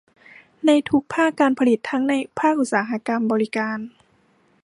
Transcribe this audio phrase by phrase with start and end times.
[0.65, 3.79] ในทุกภาคการผลิตทั้งในภาคอุตสาหกรรม บริการ